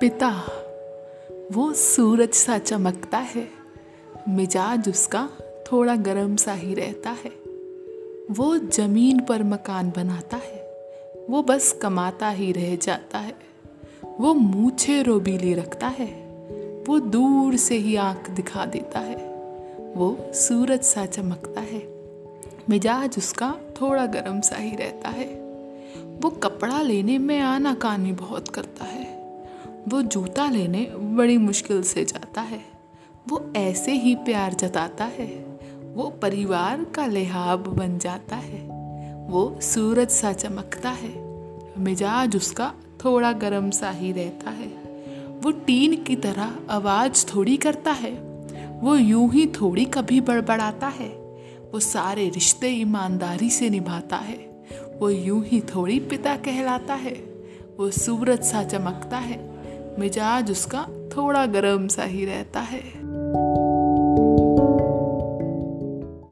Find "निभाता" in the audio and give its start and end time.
53.70-54.16